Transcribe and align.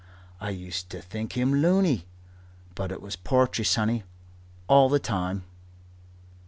I 0.39 0.49
used 0.49 0.89
to 0.89 0.99
think 0.99 1.33
him 1.33 1.53
loony. 1.53 2.07
But 2.73 2.91
it 2.91 3.03
was 3.03 3.15
po'try, 3.15 3.63
sonny, 3.63 4.03
all 4.67 4.89
the 4.89 4.97
time." 4.97 5.43